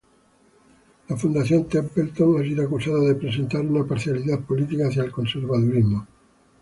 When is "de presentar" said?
3.01-3.61